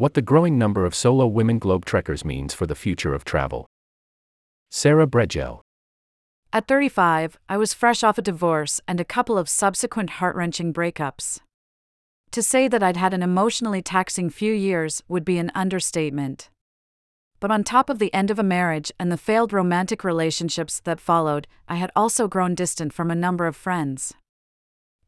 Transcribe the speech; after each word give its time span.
What 0.00 0.14
the 0.14 0.22
growing 0.22 0.56
number 0.56 0.86
of 0.86 0.94
solo 0.94 1.26
women 1.26 1.60
globetrekkers 1.60 2.24
means 2.24 2.54
for 2.54 2.64
the 2.64 2.74
future 2.74 3.12
of 3.12 3.22
travel. 3.22 3.66
Sarah 4.70 5.06
Bregel. 5.06 5.60
At 6.54 6.66
35, 6.66 7.38
I 7.50 7.58
was 7.58 7.74
fresh 7.74 8.02
off 8.02 8.16
a 8.16 8.22
divorce 8.22 8.80
and 8.88 8.98
a 8.98 9.04
couple 9.04 9.36
of 9.36 9.46
subsequent 9.46 10.08
heart 10.12 10.34
wrenching 10.34 10.72
breakups. 10.72 11.40
To 12.30 12.42
say 12.42 12.66
that 12.66 12.82
I'd 12.82 12.96
had 12.96 13.12
an 13.12 13.22
emotionally 13.22 13.82
taxing 13.82 14.30
few 14.30 14.54
years 14.54 15.02
would 15.06 15.22
be 15.22 15.36
an 15.36 15.52
understatement. 15.54 16.48
But 17.38 17.50
on 17.50 17.62
top 17.62 17.90
of 17.90 17.98
the 17.98 18.14
end 18.14 18.30
of 18.30 18.38
a 18.38 18.42
marriage 18.42 18.90
and 18.98 19.12
the 19.12 19.18
failed 19.18 19.52
romantic 19.52 20.02
relationships 20.02 20.80
that 20.84 20.98
followed, 20.98 21.46
I 21.68 21.74
had 21.74 21.92
also 21.94 22.26
grown 22.26 22.54
distant 22.54 22.94
from 22.94 23.10
a 23.10 23.14
number 23.14 23.46
of 23.46 23.54
friends. 23.54 24.14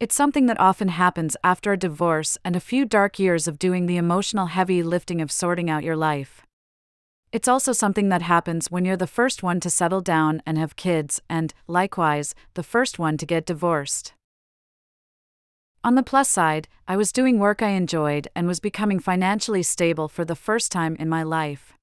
It's 0.03 0.17
something 0.17 0.47
that 0.47 0.59
often 0.59 0.89
happens 0.89 1.37
after 1.45 1.71
a 1.71 1.77
divorce 1.77 2.37
and 2.45 2.57
a 2.57 2.61
few 2.61 2.85
dark 2.85 3.21
years 3.21 3.47
of 3.47 3.57
doing 3.57 3.87
the 3.87 3.99
emotional 3.99 4.47
heavy 4.47 4.83
lifting 4.83 5.21
of 5.21 5.31
sorting 5.31 5.71
out 5.71 5.85
your 5.85 5.95
life. 5.95 6.43
It's 7.31 7.47
also 7.47 7.73
something 7.73 8.09
that 8.09 8.23
happens 8.23 8.69
when 8.69 8.85
you're 8.85 8.97
the 8.97 9.07
first 9.07 9.45
one 9.45 9.61
to 9.61 9.71
settle 9.71 10.01
down 10.01 10.43
and 10.45 10.59
have 10.59 10.75
kids, 10.75 11.23
and, 11.31 11.55
likewise, 11.69 12.35
the 12.55 12.65
first 12.65 12.99
one 12.99 13.17
to 13.17 13.25
get 13.25 13.47
divorced. 13.47 14.13
On 15.85 15.95
the 15.95 16.03
plus 16.03 16.29
side, 16.29 16.67
I 16.89 16.97
was 16.97 17.13
doing 17.13 17.39
work 17.39 17.63
I 17.63 17.69
enjoyed 17.69 18.27
and 18.35 18.49
was 18.49 18.59
becoming 18.59 18.99
financially 18.99 19.63
stable 19.63 20.09
for 20.09 20.25
the 20.25 20.35
first 20.35 20.73
time 20.73 20.97
in 20.99 21.09
my 21.09 21.23
life. 21.23 21.75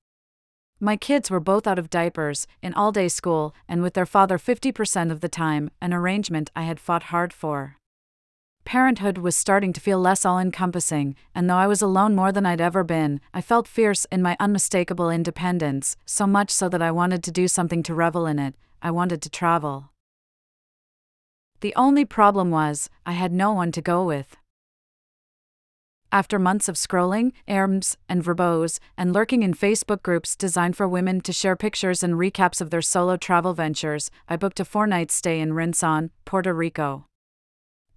My 0.78 0.98
kids 0.98 1.32
were 1.32 1.40
both 1.40 1.66
out 1.66 1.80
of 1.80 1.90
diapers, 1.90 2.48
in 2.62 2.74
all 2.74 2.92
day 2.92 3.08
school, 3.08 3.56
and 3.66 3.82
with 3.82 3.94
their 3.94 4.06
father 4.06 4.38
50% 4.38 5.10
of 5.10 5.22
the 5.22 5.30
time, 5.30 5.72
an 5.82 5.94
arrangement 5.94 6.52
I 6.54 6.64
had 6.64 6.82
fought 6.82 7.04
hard 7.04 7.32
for 7.32 7.79
parenthood 8.66 9.18
was 9.18 9.36
starting 9.36 9.74
to 9.74 9.82
feel 9.82 10.00
less 10.00 10.26
all 10.26 10.40
encompassing, 10.40 11.16
and 11.34 11.50
though 11.50 11.56
I 11.56 11.68
was 11.68 11.82
alone 11.82 12.16
more 12.16 12.32
than 12.32 12.46
I'd 12.46 12.62
ever 12.62 12.84
been, 12.84 13.20
I 13.34 13.42
felt 13.42 13.68
fierce 13.68 14.06
in 14.12 14.22
my 14.22 14.38
unmistakable 14.40 15.10
independence, 15.10 15.98
so 16.06 16.28
much 16.28 16.52
so 16.52 16.70
that 16.70 16.82
I 16.82 16.92
wanted 16.92 17.24
to 17.24 17.32
do 17.32 17.48
something 17.48 17.84
to 17.84 17.96
revel 17.96 18.26
in 18.26 18.40
it, 18.40 18.56
I 18.82 18.92
wanted 18.92 19.22
to 19.24 19.30
travel. 19.30 19.92
The 21.62 21.76
only 21.76 22.06
problem 22.06 22.52
was, 22.52 22.90
I 23.06 23.14
had 23.14 23.34
no 23.34 23.52
one 23.52 23.72
to 23.74 23.82
go 23.82 24.04
with. 24.06 24.38
After 26.12 26.40
months 26.40 26.68
of 26.68 26.76
scrolling, 26.76 27.34
erms, 27.48 27.96
and 28.08 28.24
verbose, 28.24 28.80
and 28.98 29.14
lurking 29.14 29.44
in 29.44 29.54
Facebook 29.54 30.02
groups 30.02 30.36
designed 30.36 30.76
for 30.76 30.88
women 30.88 31.22
to 31.22 31.34
share 31.34 31.56
pictures 31.56 32.02
and 32.02 32.16
recaps 32.16 32.62
of 32.62 32.72
their 32.72 32.82
solo 32.82 33.16
travel 33.16 33.54
ventures, 33.54 34.10
I 34.28 34.36
booked 34.36 34.60
a 34.60 34.66
four 34.66 34.88
night 34.88 35.12
stay 35.12 35.40
in 35.40 35.52
Rincón, 35.52 36.10
Puerto 36.26 36.54
Rico. 36.54 37.09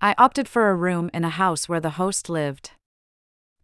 I 0.05 0.17
opted 0.19 0.49
for 0.49 0.69
a 0.69 0.75
room 0.75 1.11
in 1.15 1.25
a 1.25 1.31
house 1.31 1.69
where 1.69 1.79
the 1.79 1.91
host 1.91 2.29
lived. 2.29 2.73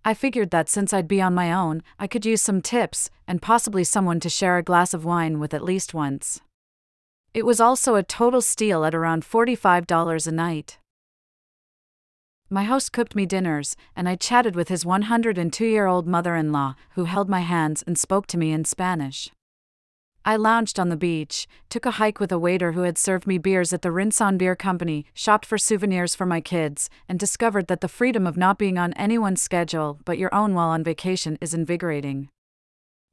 I 0.05 0.14
figured 0.14 0.53
that 0.53 0.69
since 0.69 0.92
I'd 0.92 1.08
be 1.08 1.20
on 1.20 1.34
my 1.34 1.53
own, 1.53 1.83
I 1.98 2.06
could 2.06 2.25
use 2.25 2.41
some 2.42 2.62
tips 2.62 3.11
and 3.27 3.42
possibly 3.42 3.83
someone 3.83 4.20
to 4.20 4.28
share 4.28 4.56
a 4.56 4.62
glass 4.62 4.94
of 4.94 5.05
wine 5.05 5.41
with 5.41 5.53
at 5.53 5.64
least 5.64 5.94
once. 5.94 6.41
It 7.34 7.44
was 7.44 7.61
also 7.61 7.97
a 7.97 8.05
total 8.05 8.41
steal 8.41 8.84
at 8.84 8.94
around 8.94 9.25
$45 9.25 10.27
a 10.28 10.31
night. 10.31 10.78
My 12.48 12.62
host 12.62 12.92
cooked 12.92 13.16
me 13.16 13.27
dinners, 13.27 13.75
and 13.97 14.09
I 14.09 14.14
chatted 14.14 14.55
with 14.55 14.69
his 14.69 14.86
102 14.86 15.66
year 15.66 15.86
old 15.86 16.06
mother 16.06 16.36
in 16.36 16.53
law, 16.53 16.77
who 16.91 17.06
held 17.06 17.28
my 17.28 17.41
hands 17.41 17.83
and 17.84 17.98
spoke 17.98 18.28
to 18.28 18.39
me 18.39 18.53
in 18.53 18.64
Spanish. 18.64 19.33
I 20.29 20.37
lounged 20.37 20.79
on 20.79 20.91
the 20.91 20.97
beach, 20.98 21.48
took 21.71 21.87
a 21.87 21.93
hike 21.93 22.21
with 22.21 22.31
a 22.31 22.39
waiter 22.39 22.73
who 22.73 22.83
had 22.83 22.98
served 22.98 23.27
me 23.27 23.39
beers 23.39 23.73
at 23.73 23.81
the 23.81 23.89
Rincón 23.89 24.37
Beer 24.37 24.55
Company, 24.55 25.07
shopped 25.15 25.47
for 25.47 25.57
souvenirs 25.57 26.15
for 26.15 26.27
my 26.27 26.43
kids, 26.43 26.91
and 27.09 27.19
discovered 27.19 27.67
that 27.69 27.81
the 27.81 27.89
freedom 27.89 28.27
of 28.27 28.37
not 28.37 28.59
being 28.59 28.77
on 28.77 28.93
anyone's 28.93 29.41
schedule 29.41 29.99
but 30.05 30.19
your 30.19 30.29
own 30.34 30.53
while 30.53 30.69
on 30.69 30.84
vacation 30.84 31.39
is 31.41 31.55
invigorating. 31.55 32.29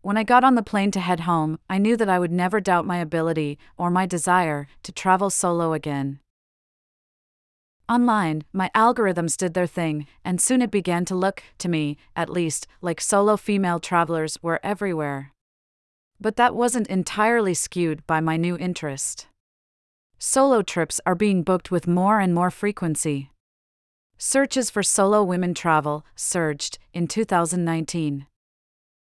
When 0.02 0.18
I 0.18 0.24
got 0.24 0.44
on 0.44 0.56
the 0.56 0.62
plane 0.62 0.92
to 0.92 1.00
head 1.00 1.22
home, 1.22 1.58
I 1.70 1.78
knew 1.78 1.96
that 1.96 2.10
I 2.10 2.20
would 2.20 2.34
never 2.34 2.60
doubt 2.60 2.86
my 2.86 2.98
ability, 2.98 3.58
or 3.78 3.90
my 3.90 4.06
desire, 4.06 4.68
to 4.84 4.92
travel 4.92 5.30
solo 5.30 5.72
again. 5.72 6.20
Online, 7.88 8.44
my 8.52 8.70
algorithms 8.76 9.38
did 9.38 9.54
their 9.54 9.68
thing, 9.68 10.06
and 10.26 10.42
soon 10.42 10.62
it 10.62 10.70
began 10.70 11.06
to 11.06 11.16
look, 11.16 11.44
to 11.60 11.70
me, 11.70 11.96
at 12.14 12.30
least, 12.30 12.68
like 12.82 13.00
solo 13.00 13.38
female 13.38 13.80
travelers 13.80 14.38
were 14.42 14.60
everywhere. 14.64 15.32
But 16.26 16.38
that 16.38 16.56
wasn't 16.56 16.88
entirely 16.88 17.54
skewed 17.54 18.02
by 18.08 18.20
my 18.20 18.36
new 18.36 18.58
interest. 18.58 19.28
Solo 20.18 20.64
trips 20.64 21.00
are 21.06 21.14
being 21.14 21.44
booked 21.44 21.70
with 21.70 21.86
more 21.88 22.20
and 22.20 22.34
more 22.34 22.50
frequency. 22.50 23.30
Searches 24.18 24.72
for 24.72 24.82
solo 24.82 25.24
women 25.24 25.54
travel 25.54 26.04
surged 26.16 26.80
in 26.96 27.08
2019. 27.08 28.26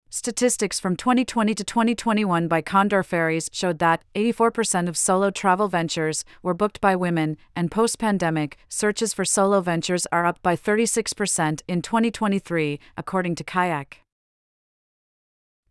Statistics 0.09 0.81
from 0.81 0.97
2020 0.97 1.55
to 1.57 1.63
2021 1.63 2.49
by 2.49 2.63
Condor 2.63 3.03
Ferries 3.03 3.51
showed 3.53 3.81
that 3.81 4.03
84% 4.15 4.89
of 4.89 4.97
solo 4.97 5.31
travel 5.31 5.69
ventures 5.69 6.25
were 6.43 6.55
booked 6.55 6.81
by 6.81 6.97
women, 6.97 7.37
and 7.55 7.71
post 7.71 7.99
pandemic, 7.99 8.57
searches 8.71 9.13
for 9.13 9.27
solo 9.27 9.61
ventures 9.61 10.07
are 10.11 10.25
up 10.25 10.41
by 10.41 10.57
36% 10.57 11.61
in 11.69 11.83
2023, 11.83 12.81
according 12.97 13.35
to 13.35 13.45
Kayak. 13.45 14.01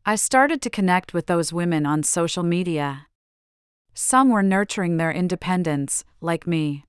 I 0.10 0.16
started 0.16 0.60
to 0.64 0.72
connect 0.72 1.14
with 1.14 1.28
those 1.28 1.54
women 1.54 1.86
on 1.86 2.02
social 2.02 2.42
media. 2.42 3.06
Some 3.94 4.30
were 4.30 4.42
nurturing 4.42 4.98
their 4.98 5.12
independence, 5.12 6.04
like 6.20 6.48
me. 6.48 6.86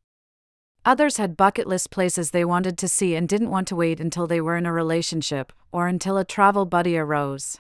Others 0.87 1.19
had 1.19 1.37
bucket 1.37 1.67
list 1.67 1.91
places 1.91 2.31
they 2.31 2.47
wanted 2.47 2.79
to 2.79 2.89
see 2.89 3.15
and 3.15 3.29
didn't 3.29 3.51
want 3.51 3.69
to 3.69 3.77
wait 3.77 4.01
until 4.01 4.27
they 4.27 4.41
were 4.41 4.57
in 4.57 4.65
a 4.65 4.73
relationship 4.73 5.53
or 5.71 5.87
until 5.87 6.17
a 6.17 6.25
travel 6.25 6.65
buddy 6.65 6.97
arose. 6.97 7.59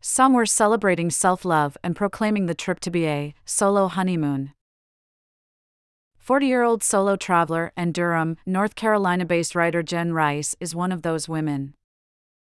Some 0.00 0.34
were 0.34 0.46
celebrating 0.46 1.10
self 1.10 1.44
love 1.44 1.76
and 1.82 1.96
proclaiming 1.96 2.46
the 2.46 2.54
trip 2.54 2.78
to 2.82 2.92
be 2.92 3.08
a 3.08 3.34
solo 3.44 3.88
honeymoon. 3.88 4.52
40 6.16 6.46
year 6.46 6.62
old 6.62 6.84
solo 6.84 7.16
traveler 7.16 7.72
and 7.76 7.92
Durham, 7.92 8.36
North 8.46 8.76
Carolina 8.76 9.24
based 9.24 9.56
writer 9.56 9.82
Jen 9.82 10.12
Rice 10.12 10.54
is 10.60 10.76
one 10.76 10.92
of 10.92 11.02
those 11.02 11.28
women. 11.28 11.74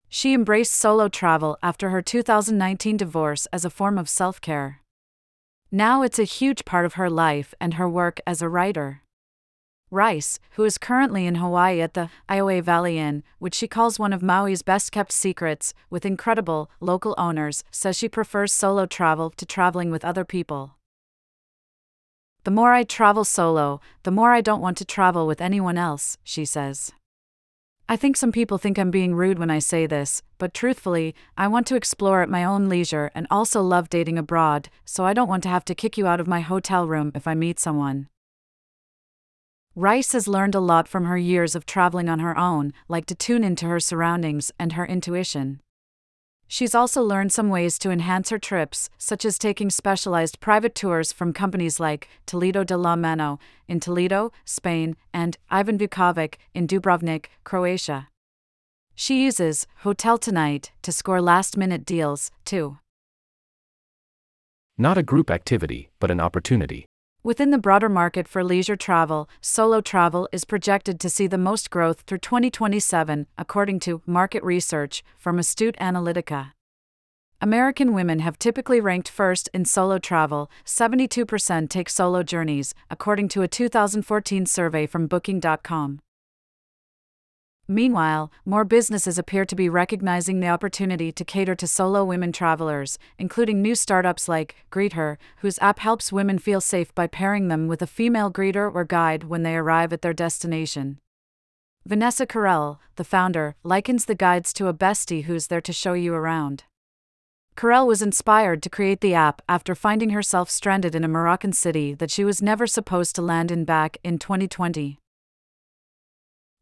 She 0.10 0.34
embraced 0.34 0.74
solo 0.74 1.10
travel 1.10 1.58
after 1.62 1.90
her 1.90 2.02
2019 2.02 2.98
divorce 2.98 3.46
as 3.52 3.66
a 3.66 3.70
form 3.70 3.98
of 3.98 4.08
self 4.08 4.40
care. 4.40 4.82
Now 5.72 6.02
it's 6.02 6.20
a 6.20 6.24
huge 6.24 6.64
part 6.64 6.86
of 6.86 6.94
her 6.94 7.10
life 7.10 7.54
and 7.60 7.74
her 7.74 7.90
work 7.90 8.22
as 8.26 8.42
a 8.42 8.48
writer. 8.48 9.02
Rice, 9.90 10.40
who 10.52 10.64
is 10.64 10.78
currently 10.78 11.26
in 11.26 11.36
Hawaii 11.36 11.80
at 11.80 11.94
the 11.94 12.10
Iao 12.30 12.62
Valley 12.62 12.98
Inn, 12.98 13.24
which 13.40 13.56
she 13.56 13.68
calls 13.68 14.00
one 14.00 14.12
of 14.12 14.22
Maui's 14.22 14.62
best 14.62 14.92
kept 14.92 15.14
secrets, 15.14 15.74
with 15.90 16.06
incredible 16.06 16.70
local 16.82 17.16
owners, 17.18 17.64
says 17.72 17.98
she 17.98 18.10
prefers 18.10 18.52
solo 18.52 18.86
travel 18.86 19.30
to 19.32 19.46
traveling 19.46 19.90
with 19.90 20.04
other 20.04 20.26
people. 20.26 20.76
The 22.44 22.52
more 22.52 22.74
I 22.74 22.84
travel 22.84 23.24
solo, 23.24 23.80
the 24.04 24.12
more 24.12 24.32
I 24.32 24.42
don't 24.42 24.62
want 24.62 24.78
to 24.78 24.86
travel 24.86 25.26
with 25.26 25.42
anyone 25.42 25.78
else, 25.78 26.18
she 26.24 26.44
says. 26.44 26.92
I 27.90 27.96
think 27.96 28.18
some 28.18 28.34
people 28.34 28.58
think 28.58 28.78
I'm 28.78 28.92
being 28.92 29.16
rude 29.16 29.40
when 29.40 29.50
I 29.50 29.60
say 29.60 29.88
this, 29.88 30.22
but 30.40 30.54
truthfully, 30.54 31.16
I 31.38 31.48
want 31.48 31.66
to 31.68 31.78
explore 31.78 32.22
at 32.22 32.30
my 32.30 32.44
own 32.44 32.68
leisure 32.68 33.12
and 33.16 33.26
also 33.32 33.62
love 33.62 33.90
dating 33.90 34.18
abroad, 34.18 34.68
so 34.84 35.06
I 35.06 35.14
don't 35.14 35.30
want 35.30 35.44
to 35.44 35.50
have 35.50 35.64
to 35.66 35.76
kick 35.76 35.98
you 35.98 36.06
out 36.06 36.20
of 36.20 36.28
my 36.28 36.42
hotel 36.42 36.86
room 36.86 37.14
if 37.16 37.30
I 37.30 37.34
meet 37.34 37.62
someone. 37.62 38.10
Rice 39.74 40.12
has 40.12 40.28
learned 40.28 40.54
a 40.54 40.60
lot 40.60 40.90
from 40.90 41.06
her 41.06 41.18
years 41.18 41.56
of 41.56 41.66
traveling 41.66 42.10
on 42.10 42.20
her 42.20 42.38
own, 42.38 42.74
like 42.90 43.06
to 43.06 43.16
tune 43.16 43.46
into 43.46 43.68
her 43.68 43.80
surroundings 43.80 44.52
and 44.60 44.74
her 44.74 44.86
intuition. 44.86 45.62
She's 46.48 46.74
also 46.74 47.04
learned 47.04 47.34
some 47.34 47.50
ways 47.50 47.78
to 47.80 47.92
enhance 47.92 48.30
her 48.30 48.40
trips, 48.40 48.90
such 48.98 49.26
as 49.26 49.38
taking 49.38 49.70
specialized 49.70 50.40
private 50.40 50.76
tours 50.76 51.12
from 51.12 51.34
companies 51.34 51.80
like 51.80 52.08
Toledo 52.26 52.64
de 52.64 52.78
la 52.78 52.96
Mano 52.96 53.38
in 53.68 53.80
Toledo, 53.80 54.32
Spain, 54.46 54.96
and 55.14 55.38
Ivan 55.50 55.78
Vukovic 55.78 56.36
in 56.54 56.68
Dubrovnik, 56.68 57.26
Croatia. 57.44 58.08
She 58.96 59.24
uses 59.24 59.68
Hotel 59.84 60.18
Tonight 60.18 60.72
to 60.82 60.92
score 60.92 61.22
last 61.22 61.58
minute 61.58 61.86
deals, 61.86 62.32
too. 62.46 62.80
Not 64.78 64.98
a 64.98 65.04
group 65.04 65.30
activity, 65.30 65.90
but 66.00 66.12
an 66.12 66.20
opportunity. 66.20 66.86
Within 67.28 67.52
the 67.52 67.58
broader 67.58 67.90
market 67.90 68.26
for 68.26 68.42
leisure 68.42 68.78
travel, 68.78 69.28
solo 69.42 69.82
travel 69.82 70.30
is 70.32 70.46
projected 70.46 70.98
to 71.02 71.10
see 71.10 71.28
the 71.28 71.38
most 71.38 71.70
growth 71.70 72.04
through 72.08 72.20
2027, 72.20 73.28
according 73.38 73.82
to 73.82 74.02
market 74.06 74.42
research 74.44 75.04
from 75.18 75.38
Astute 75.38 75.76
Analytica. 75.76 76.54
American 77.42 77.94
women 77.94 78.20
have 78.20 78.40
typically 78.40 78.80
ranked 78.80 79.10
first 79.10 79.50
in 79.54 79.66
solo 79.66 80.00
travel, 80.00 80.50
72% 80.64 81.70
take 81.70 81.90
solo 81.90 82.24
journeys, 82.24 82.74
according 82.90 83.28
to 83.28 83.42
a 83.42 83.48
2014 83.50 84.46
survey 84.46 84.86
from 84.86 85.08
Booking.com. 85.08 86.00
Meanwhile, 87.70 88.32
more 88.46 88.64
businesses 88.64 89.18
appear 89.18 89.44
to 89.44 89.56
be 89.56 89.68
recognizing 89.68 90.40
the 90.40 90.48
opportunity 90.48 91.12
to 91.12 91.26
cater 91.26 91.54
to 91.56 91.68
solo 91.68 92.06
women 92.06 92.32
travelers, 92.32 92.98
including 93.18 93.62
new 93.62 93.76
startups 93.76 94.30
like 94.30 94.56
Greet 94.70 94.94
Her, 94.94 95.20
whose 95.38 95.60
app 95.60 95.80
helps 95.80 96.14
women 96.14 96.40
feel 96.40 96.62
safe 96.62 96.96
by 96.96 97.08
pairing 97.08 97.50
them 97.50 97.68
with 97.68 97.82
a 97.82 97.88
female 97.88 98.32
greeter 98.32 98.74
or 98.74 98.86
guide 98.86 99.26
when 99.26 99.44
they 99.44 99.58
arrive 99.58 99.92
at 99.92 100.02
their 100.02 100.14
destination. 100.14 101.00
Vanessa 101.86 102.26
Carell, 102.26 102.80
the 102.96 103.04
founder, 103.04 103.56
likens 103.64 104.06
the 104.06 104.16
guides 104.16 104.54
to 104.54 104.68
a 104.68 104.74
bestie 104.74 105.24
who's 105.24 105.48
there 105.48 105.62
to 105.62 105.74
show 105.74 105.94
you 105.94 106.14
around. 106.14 106.64
Carell 107.58 107.88
was 107.88 108.02
inspired 108.02 108.64
to 108.64 108.70
create 108.70 109.02
the 109.02 109.14
app 109.14 109.42
after 109.50 109.76
finding 109.76 110.12
herself 110.12 110.50
stranded 110.50 110.96
in 110.96 111.04
a 111.04 111.08
Moroccan 111.10 111.52
city 111.52 111.94
that 111.96 112.12
she 112.12 112.24
was 112.24 112.42
never 112.42 112.68
supposed 112.68 113.14
to 113.16 113.22
land 113.22 113.52
in 113.52 113.66
back 113.66 113.98
in 114.04 114.20
2020. 114.20 115.00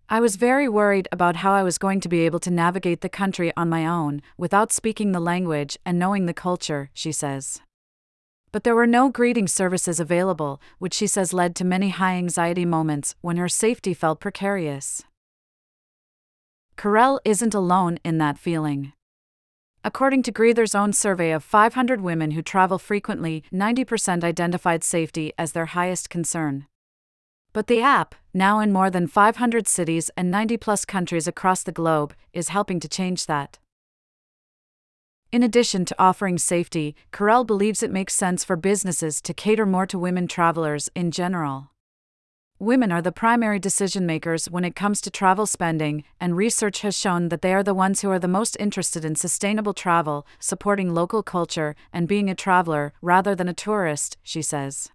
I 0.07 0.19
was 0.19 0.35
very 0.35 0.69
worried 0.69 1.07
about 1.11 1.37
how 1.37 1.53
I 1.53 1.63
was 1.63 1.79
going 1.79 1.99
to 2.01 2.09
be 2.09 2.27
able 2.27 2.39
to 2.41 2.51
navigate 2.51 3.01
the 3.01 3.09
country 3.09 3.51
on 3.57 3.69
my 3.69 3.87
own, 3.87 4.21
without 4.37 4.71
speaking 4.71 5.11
the 5.11 5.19
language 5.19 5.79
and 5.83 5.97
knowing 5.97 6.27
the 6.27 6.33
culture, 6.33 6.91
she 6.93 7.11
says. 7.11 7.59
But 8.51 8.63
there 8.63 8.75
were 8.75 8.85
no 8.85 9.09
greeting 9.09 9.47
services 9.47 9.99
available, 9.99 10.61
which 10.77 10.93
she 10.93 11.07
says 11.07 11.33
led 11.33 11.55
to 11.55 11.65
many 11.65 11.89
high 11.89 12.13
anxiety 12.17 12.65
moments 12.65 13.15
when 13.21 13.37
her 13.37 13.49
safety 13.49 13.95
felt 13.95 14.19
precarious. 14.19 15.01
Carell 16.77 17.19
isn't 17.25 17.55
alone 17.55 17.97
in 18.03 18.19
that 18.19 18.37
feeling. 18.37 18.93
According 19.83 20.21
to 20.23 20.31
GreetHer's 20.31 20.75
own 20.75 20.93
survey 20.93 21.31
of 21.31 21.43
500 21.43 21.99
women 22.01 22.31
who 22.31 22.43
travel 22.43 22.77
frequently, 22.77 23.43
90% 23.51 24.23
identified 24.23 24.83
safety 24.83 25.33
as 25.37 25.53
their 25.53 25.67
highest 25.67 26.11
concern. 26.11 26.67
But 27.55 27.67
the 27.67 27.81
app, 27.81 28.15
now 28.33 28.59
in 28.59 28.73
more 28.73 28.89
than 28.89 29.07
500 29.07 29.65
cities 29.65 30.11
and 30.17 30.29
90 30.29 30.57
plus 30.57 30.83
countries 30.83 31.25
across 31.25 31.63
the 31.63 31.71
globe, 31.71 32.13
is 32.33 32.49
helping 32.49 32.81
to 32.81 32.89
change 32.89 33.27
that. 33.27 33.59
In 35.31 35.41
addition 35.41 35.85
to 35.85 35.95
offering 35.97 36.37
safety, 36.37 36.97
Carell 37.13 37.47
believes 37.47 37.81
it 37.81 37.91
makes 37.91 38.13
sense 38.13 38.43
for 38.43 38.57
businesses 38.57 39.21
to 39.21 39.33
cater 39.33 39.65
more 39.65 39.85
to 39.85 39.97
women 39.97 40.27
travelers 40.27 40.89
in 40.95 41.11
general. 41.11 41.71
Women 42.59 42.91
are 42.91 43.01
the 43.01 43.13
primary 43.13 43.59
decision 43.59 44.05
makers 44.05 44.49
when 44.49 44.65
it 44.65 44.75
comes 44.75 44.99
to 44.99 45.09
travel 45.09 45.45
spending, 45.45 46.03
and 46.19 46.35
research 46.35 46.81
has 46.81 46.99
shown 46.99 47.29
that 47.29 47.41
they 47.41 47.53
are 47.53 47.63
the 47.63 47.73
ones 47.73 48.01
who 48.01 48.09
are 48.09 48.19
the 48.19 48.27
most 48.27 48.57
interested 48.59 49.05
in 49.05 49.15
sustainable 49.15 49.73
travel, 49.73 50.27
supporting 50.39 50.93
local 50.93 51.23
culture, 51.23 51.73
and 51.93 52.09
being 52.09 52.29
a 52.29 52.35
traveler 52.35 52.91
rather 53.01 53.33
than 53.33 53.47
a 53.47 53.53
tourist, 53.53 54.17
she 54.23 54.41
says. 54.41 54.89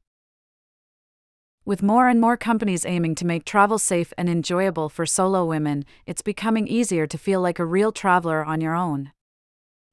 With 1.65 1.83
more 1.83 2.09
and 2.09 2.21
more 2.21 2.39
companies 2.39 2.87
aiming 2.87 3.17
to 3.17 3.27
make 3.27 3.45
travel 3.45 3.79
safe 3.79 4.15
and 4.17 4.29
enjoyable 4.31 4.89
for 4.89 5.05
solo 5.05 5.45
women, 5.45 5.85
it's 6.07 6.23
becoming 6.23 6.67
easier 6.67 7.07
to 7.07 7.19
feel 7.19 7.41
like 7.43 7.59
a 7.59 7.67
real 7.67 7.93
traveler 7.93 8.43
on 8.45 8.63
your 8.63 8.75
own. 8.75 9.13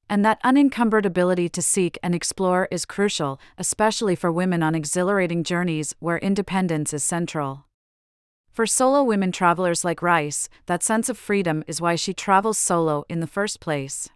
And 0.08 0.24
that 0.24 0.40
unencumbered 0.42 1.04
ability 1.04 1.50
to 1.50 1.60
seek 1.60 1.98
and 2.02 2.14
explore 2.14 2.68
is 2.70 2.86
crucial, 2.86 3.38
especially 3.58 4.16
for 4.16 4.32
women 4.32 4.62
on 4.62 4.74
exhilarating 4.74 5.44
journeys 5.44 5.94
where 5.98 6.16
independence 6.18 6.94
is 6.94 7.04
central. 7.04 7.66
For 8.50 8.66
solo 8.66 9.04
women 9.04 9.30
travelers 9.30 9.84
like 9.84 10.00
Rice, 10.00 10.48
that 10.66 10.82
sense 10.82 11.10
of 11.10 11.18
freedom 11.18 11.62
is 11.66 11.82
why 11.82 11.94
she 11.96 12.14
travels 12.14 12.56
solo 12.56 13.04
in 13.10 13.20
the 13.20 13.26
first 13.26 13.60
place. 13.60 14.08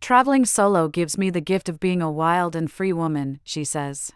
Traveling 0.00 0.44
solo 0.44 0.88
gives 0.88 1.16
me 1.16 1.30
the 1.30 1.40
gift 1.40 1.68
of 1.68 1.80
being 1.80 2.02
a 2.02 2.10
wild 2.10 2.56
and 2.56 2.70
free 2.70 2.92
woman, 2.92 3.38
she 3.44 3.64
says. 3.64 4.12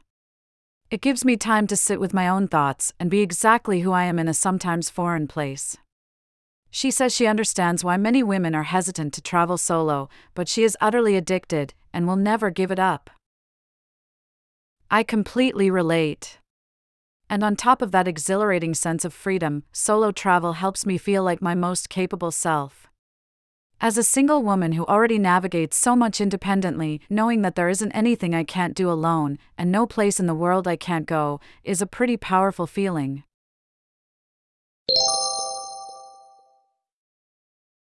It 0.91 1.01
gives 1.01 1.25
me 1.25 1.37
time 1.37 1.69
to 1.69 1.77
sit 1.77 2.01
with 2.01 2.13
my 2.13 2.27
own 2.27 2.49
thoughts 2.49 2.93
and 2.99 3.09
be 3.09 3.21
exactly 3.21 3.83
who 3.83 3.93
I 3.93 4.05
am 4.05 4.19
in 4.19 4.27
a 4.27 4.35
sometimes 4.35 4.91
foreign 4.91 5.29
place. 5.29 5.77
She 6.69 6.91
says 6.91 7.15
she 7.15 7.29
understands 7.29 7.85
why 7.85 7.97
many 7.97 8.25
women 8.25 8.57
are 8.57 8.65
hesitant 8.65 9.15
to 9.15 9.23
travel 9.23 9.57
solo, 9.57 10.09
but 10.35 10.49
she 10.49 10.65
is 10.65 10.77
utterly 10.81 11.17
addicted 11.17 11.75
and 11.93 12.09
will 12.09 12.17
never 12.17 12.51
give 12.51 12.73
it 12.73 12.81
up. 12.81 13.09
I 14.91 15.05
completely 15.05 15.71
relate. 15.71 16.41
And 17.29 17.45
on 17.45 17.55
top 17.55 17.83
of 17.83 17.93
that 17.93 18.09
exhilarating 18.09 18.75
sense 18.75 19.05
of 19.05 19.15
freedom, 19.15 19.63
solo 19.71 20.11
travel 20.11 20.55
helps 20.55 20.85
me 20.85 20.99
feel 20.99 21.23
like 21.23 21.41
my 21.41 21.55
most 21.55 21.89
capable 21.89 22.33
self. 22.33 22.90
As 23.83 23.97
a 23.97 24.03
single 24.03 24.43
woman 24.43 24.73
who 24.73 24.85
already 24.85 25.19
navigates 25.19 25.75
so 25.75 25.97
much 25.97 26.21
independently, 26.21 27.01
knowing 27.09 27.41
that 27.41 27.55
there 27.55 27.71
isn't 27.71 27.93
anything 27.93 28.35
I 28.35 28.45
can't 28.45 28.75
do 28.75 28.91
alone, 28.91 29.39
and 29.57 29.73
no 29.73 29.87
place 29.87 30.21
in 30.21 30.27
the 30.27 30.35
world 30.35 30.69
I 30.69 30.77
can't 30.77 31.07
go, 31.07 31.41
is 31.65 31.81
a 31.81 31.87
pretty 31.87 32.19
powerful 32.19 32.67
feeling. 32.67 33.23